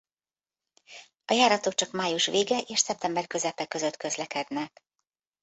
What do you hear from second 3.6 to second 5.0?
között közlekednek.